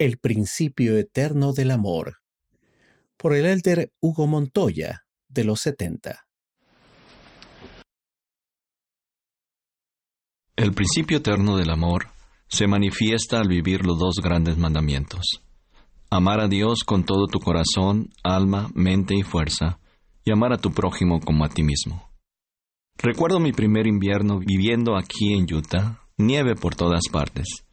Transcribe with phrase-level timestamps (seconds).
[0.00, 2.18] El principio eterno del amor.
[3.16, 6.24] Por el elder Hugo Montoya, de los 70.
[10.54, 12.06] El principio eterno del amor
[12.46, 15.42] se manifiesta al vivir los dos grandes mandamientos.
[16.10, 19.80] Amar a Dios con todo tu corazón, alma, mente y fuerza,
[20.24, 22.08] y amar a tu prójimo como a ti mismo.
[22.98, 27.67] Recuerdo mi primer invierno viviendo aquí en Utah, nieve por todas partes.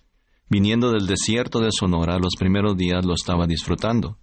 [0.48, 4.20] Viniendo del desierto de Sonora, los primeros días lo estaba disfrutando,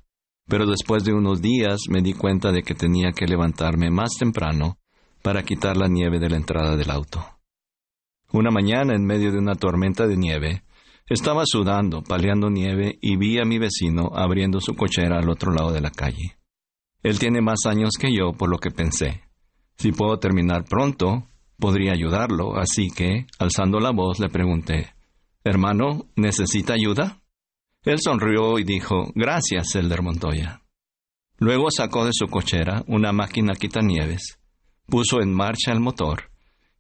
[0.47, 4.79] pero después de unos días me di cuenta de que tenía que levantarme más temprano
[5.23, 7.25] para quitar la nieve de la entrada del auto.
[8.33, 10.63] Una mañana, en medio de una tormenta de nieve,
[11.09, 15.73] estaba sudando, paleando nieve y vi a mi vecino abriendo su cochera al otro lado
[15.73, 16.39] de la calle.
[17.03, 19.23] Él tiene más años que yo, por lo que pensé.
[19.77, 21.27] Si puedo terminar pronto,
[21.59, 24.92] podría ayudarlo, así que, alzando la voz, le pregunté,
[25.45, 27.21] Hermano, ¿necesita ayuda?
[27.85, 30.63] Él sonrió y dijo, Gracias, Elder Montoya.
[31.39, 34.39] Luego sacó de su cochera una máquina quitanieves,
[34.87, 36.31] puso en marcha el motor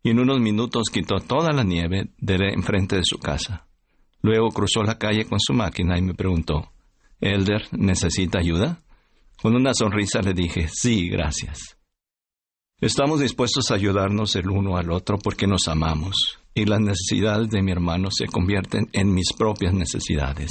[0.04, 3.66] y en unos minutos quitó toda la nieve de enfrente de su casa.
[4.20, 6.72] Luego cruzó la calle con su máquina y me preguntó,
[7.20, 8.82] Elder, ¿necesita ayuda?
[9.40, 11.76] Con una sonrisa le dije, sí, gracias.
[12.82, 17.62] Estamos dispuestos a ayudarnos el uno al otro porque nos amamos, y las necesidades de
[17.62, 20.50] mi hermano se convierten en mis propias necesidades,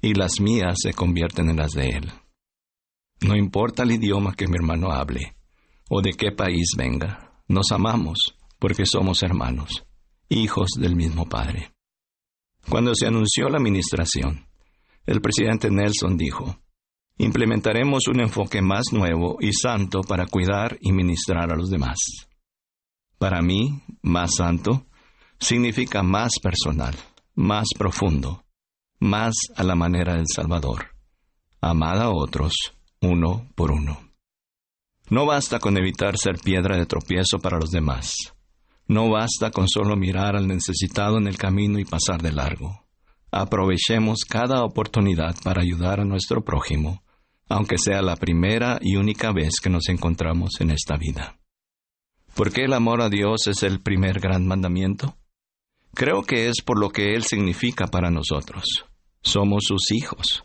[0.00, 2.12] y las mías se convierten en las de él.
[3.20, 5.34] No importa el idioma que mi hermano hable,
[5.90, 9.84] o de qué país venga, nos amamos porque somos hermanos,
[10.28, 11.72] hijos del mismo Padre.
[12.68, 14.46] Cuando se anunció la administración,
[15.04, 16.60] el presidente Nelson dijo,
[17.18, 21.96] implementaremos un enfoque más nuevo y santo para cuidar y ministrar a los demás.
[23.18, 24.86] Para mí, más santo
[25.38, 26.94] significa más personal,
[27.34, 28.44] más profundo,
[29.00, 30.94] más a la manera del Salvador,
[31.60, 32.52] amar a otros
[33.00, 33.98] uno por uno.
[35.08, 38.14] No basta con evitar ser piedra de tropiezo para los demás.
[38.88, 42.86] No basta con solo mirar al necesitado en el camino y pasar de largo.
[43.30, 47.02] Aprovechemos cada oportunidad para ayudar a nuestro prójimo,
[47.48, 51.38] aunque sea la primera y única vez que nos encontramos en esta vida.
[52.34, 55.16] ¿Por qué el amor a Dios es el primer gran mandamiento?
[55.94, 58.84] Creo que es por lo que Él significa para nosotros.
[59.22, 60.44] Somos sus hijos.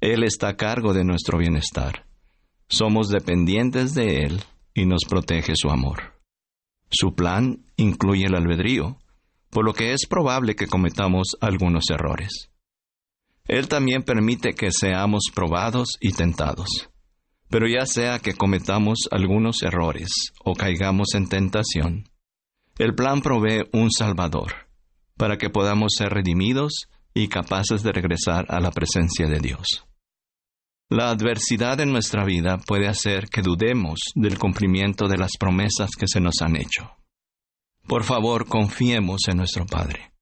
[0.00, 2.06] Él está a cargo de nuestro bienestar.
[2.68, 4.42] Somos dependientes de Él
[4.74, 6.20] y nos protege su amor.
[6.90, 8.98] Su plan incluye el albedrío,
[9.48, 12.49] por lo que es probable que cometamos algunos errores.
[13.46, 16.90] Él también permite que seamos probados y tentados.
[17.48, 20.08] Pero ya sea que cometamos algunos errores
[20.44, 22.04] o caigamos en tentación,
[22.78, 24.68] el plan provee un Salvador,
[25.16, 29.84] para que podamos ser redimidos y capaces de regresar a la presencia de Dios.
[30.88, 36.06] La adversidad en nuestra vida puede hacer que dudemos del cumplimiento de las promesas que
[36.08, 36.96] se nos han hecho.
[37.86, 40.12] Por favor, confiemos en nuestro Padre.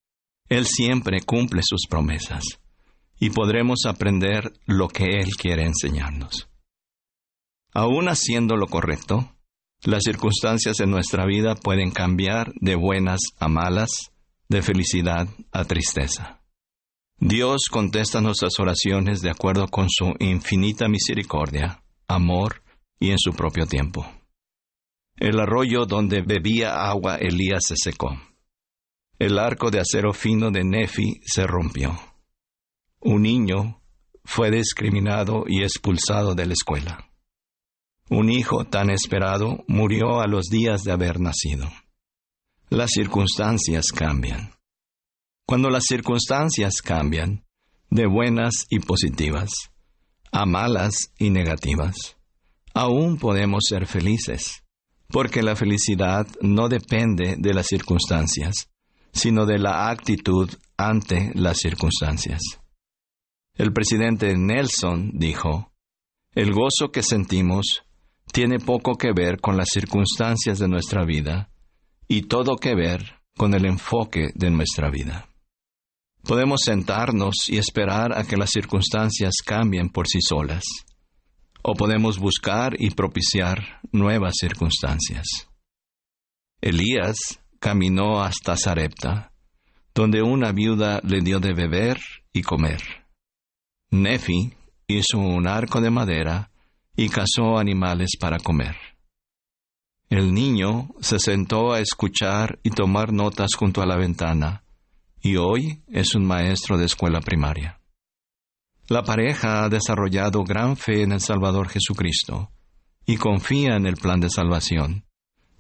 [0.49, 2.43] Él siempre cumple sus promesas
[3.19, 6.49] y podremos aprender lo que Él quiere enseñarnos.
[7.73, 9.35] Aún haciendo lo correcto,
[9.83, 14.11] las circunstancias en nuestra vida pueden cambiar de buenas a malas,
[14.49, 16.41] de felicidad a tristeza.
[17.21, 22.63] Dios contesta nuestras oraciones de acuerdo con su infinita misericordia, amor
[23.01, 24.07] y en su propio tiempo.
[25.17, 28.17] El arroyo donde bebía agua Elías se secó.
[29.19, 31.99] El arco de acero fino de Nefi se rompió.
[33.01, 33.81] Un niño
[34.25, 37.09] fue discriminado y expulsado de la escuela.
[38.11, 41.69] Un hijo tan esperado murió a los días de haber nacido.
[42.71, 44.51] Las circunstancias cambian.
[45.47, 47.45] Cuando las circunstancias cambian,
[47.89, 49.51] de buenas y positivas,
[50.33, 52.17] a malas y negativas,
[52.75, 54.65] aún podemos ser felices,
[55.09, 58.69] porque la felicidad no depende de las circunstancias,
[59.13, 62.58] sino de la actitud ante las circunstancias.
[63.59, 65.73] El presidente Nelson dijo,
[66.33, 67.83] El gozo que sentimos
[68.33, 71.51] tiene poco que ver con las circunstancias de nuestra vida
[72.07, 75.29] y todo que ver con el enfoque de nuestra vida.
[76.23, 80.63] Podemos sentarnos y esperar a que las circunstancias cambien por sí solas,
[81.61, 85.27] o podemos buscar y propiciar nuevas circunstancias.
[86.61, 89.33] Elías caminó hasta Sarepta,
[89.97, 91.99] donde una viuda le dio de beber
[92.33, 93.08] y comer.
[93.91, 94.53] Nefi
[94.87, 96.51] hizo un arco de madera
[96.95, 98.77] y cazó animales para comer.
[100.11, 104.63] El niño se sentó a escuchar y tomar notas junto a la ventana,
[105.23, 107.81] y hoy es un maestro de escuela primaria.
[108.89, 112.51] La pareja ha desarrollado gran fe en el Salvador Jesucristo
[113.05, 115.05] y confía en el plan de salvación.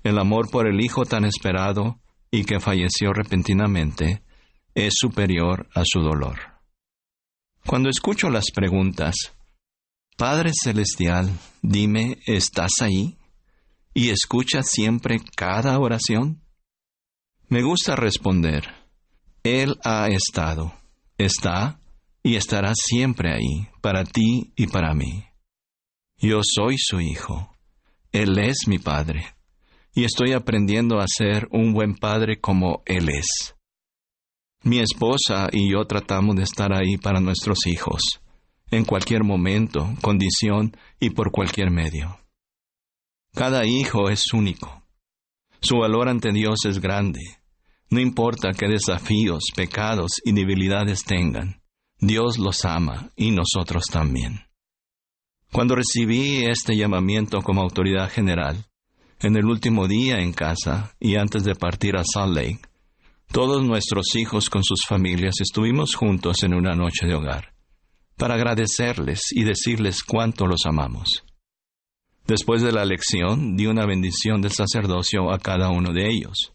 [0.02, 2.00] El amor por el Hijo tan esperado
[2.30, 4.22] y que falleció repentinamente
[4.74, 6.38] es superior a su dolor.
[7.68, 9.14] Cuando escucho las preguntas,
[10.16, 11.30] Padre Celestial,
[11.60, 13.18] dime, ¿estás ahí?
[13.92, 16.40] ¿Y escuchas siempre cada oración?
[17.48, 18.64] Me gusta responder,
[19.42, 20.72] Él ha estado,
[21.18, 21.78] está
[22.22, 25.26] y estará siempre ahí, para ti y para mí.
[26.16, 27.54] Yo soy su hijo,
[28.12, 29.36] Él es mi Padre,
[29.92, 33.57] y estoy aprendiendo a ser un buen padre como Él es.
[34.64, 38.20] Mi esposa y yo tratamos de estar ahí para nuestros hijos,
[38.70, 42.18] en cualquier momento, condición y por cualquier medio.
[43.34, 44.82] Cada hijo es único.
[45.60, 47.20] Su valor ante Dios es grande.
[47.90, 51.62] No importa qué desafíos, pecados y debilidades tengan,
[52.00, 54.40] Dios los ama y nosotros también.
[55.50, 58.66] Cuando recibí este llamamiento como autoridad general,
[59.20, 62.60] en el último día en casa y antes de partir a Salt Lake,
[63.32, 67.52] todos nuestros hijos con sus familias estuvimos juntos en una noche de hogar,
[68.16, 71.24] para agradecerles y decirles cuánto los amamos.
[72.26, 76.52] Después de la lección, di una bendición del sacerdocio a cada uno de ellos.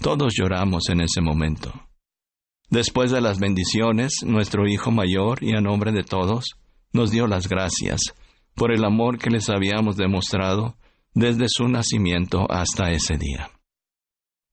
[0.00, 1.72] Todos lloramos en ese momento.
[2.70, 6.56] Después de las bendiciones, nuestro hijo mayor, y a nombre de todos,
[6.92, 8.14] nos dio las gracias
[8.54, 10.76] por el amor que les habíamos demostrado
[11.12, 13.50] desde su nacimiento hasta ese día.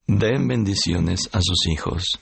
[0.06, 2.18] Den bendiciones a sus hijos,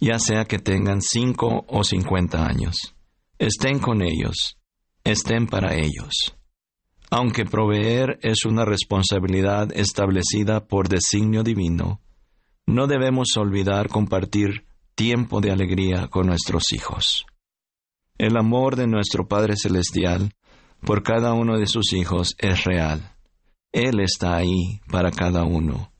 [0.00, 2.94] ya sea que tengan cinco o cincuenta años.
[3.38, 4.58] Estén con ellos,
[5.04, 6.34] estén para ellos.
[7.10, 12.00] Aunque proveer es una responsabilidad establecida por designio divino,
[12.66, 17.24] no debemos olvidar compartir tiempo de alegría con nuestros hijos.
[18.18, 20.32] El amor de nuestro Padre Celestial
[20.84, 23.12] por cada uno de sus hijos es real.
[23.72, 25.92] Él está ahí para cada uno.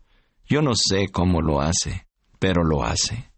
[0.48, 2.06] Yo no sé cómo lo hace,
[2.38, 3.30] pero lo hace.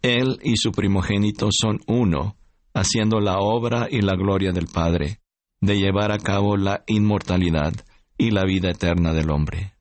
[0.00, 2.36] Él y su primogénito son uno,
[2.74, 5.20] haciendo la obra y la gloria del Padre
[5.62, 7.72] de llevar a cabo la inmortalidad
[8.18, 9.74] y la vida eterna del hombre.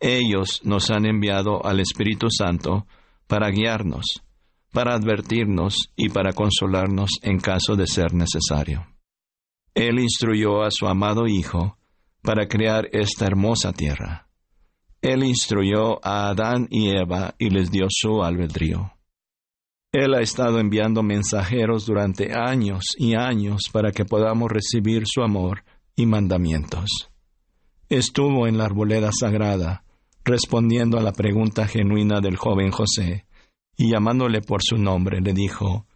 [0.00, 2.86] Ellos nos han enviado al Espíritu Santo
[3.28, 4.22] para guiarnos,
[4.72, 8.86] para advertirnos y para consolarnos en caso de ser necesario.
[9.74, 11.78] Él instruyó a su amado Hijo
[12.22, 14.25] para crear esta hermosa tierra.
[15.06, 18.90] Él instruyó a Adán y Eva y les dio su albedrío.
[19.92, 25.62] Él ha estado enviando mensajeros durante años y años para que podamos recibir su amor
[25.94, 27.08] y mandamientos.
[27.88, 29.84] Estuvo en la arboleda sagrada,
[30.24, 33.26] respondiendo a la pregunta genuina del joven José,
[33.76, 35.86] y llamándole por su nombre le dijo,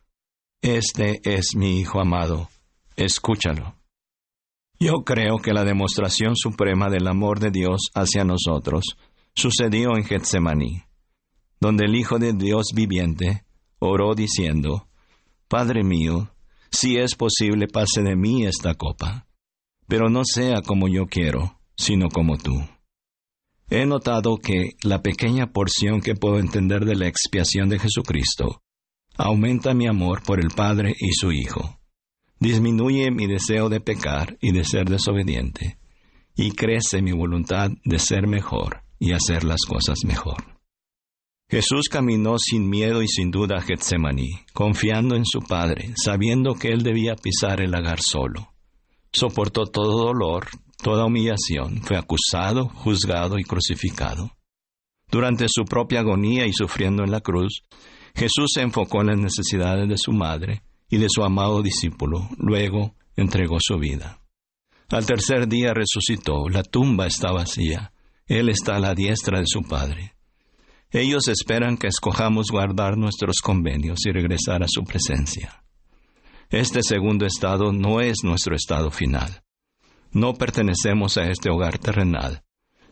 [0.62, 2.48] Este es mi Hijo amado,
[2.94, 3.79] escúchalo.
[4.82, 8.96] Yo creo que la demostración suprema del amor de Dios hacia nosotros
[9.34, 10.84] sucedió en Getsemaní,
[11.60, 13.44] donde el Hijo de Dios viviente
[13.78, 14.88] oró diciendo,
[15.48, 16.30] Padre mío,
[16.70, 19.26] si es posible pase de mí esta copa,
[19.86, 22.54] pero no sea como yo quiero, sino como tú.
[23.68, 28.62] He notado que la pequeña porción que puedo entender de la expiación de Jesucristo
[29.18, 31.79] aumenta mi amor por el Padre y su Hijo,
[32.40, 35.78] disminuye mi deseo de pecar y de ser desobediente,
[36.34, 40.58] y crece mi voluntad de ser mejor y hacer las cosas mejor.
[41.50, 46.68] Jesús caminó sin miedo y sin duda a Getsemaní, confiando en su Padre, sabiendo que
[46.68, 48.52] él debía pisar el lagar solo.
[49.12, 50.46] Soportó todo dolor,
[50.82, 54.30] toda humillación, fue acusado, juzgado y crucificado.
[55.10, 57.64] Durante su propia agonía y sufriendo en la cruz,
[58.14, 62.94] Jesús se enfocó en las necesidades de su madre y de su amado discípulo, luego
[63.16, 64.20] entregó su vida.
[64.90, 67.92] Al tercer día resucitó, la tumba está vacía,
[68.26, 70.14] Él está a la diestra de su Padre.
[70.90, 75.62] Ellos esperan que escojamos guardar nuestros convenios y regresar a su presencia.
[76.50, 79.44] Este segundo estado no es nuestro estado final.
[80.10, 82.42] No pertenecemos a este hogar terrenal,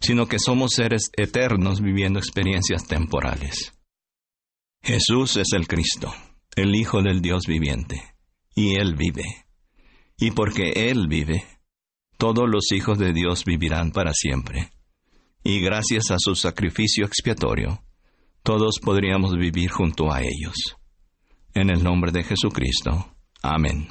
[0.00, 3.72] sino que somos seres eternos viviendo experiencias temporales.
[4.80, 6.14] Jesús es el Cristo,
[6.58, 8.02] el Hijo del Dios viviente,
[8.54, 9.24] y Él vive.
[10.18, 11.44] Y porque Él vive,
[12.16, 14.72] todos los hijos de Dios vivirán para siempre.
[15.44, 17.84] Y gracias a su sacrificio expiatorio,
[18.42, 20.56] todos podríamos vivir junto a ellos.
[21.54, 23.14] En el nombre de Jesucristo.
[23.40, 23.86] Amén.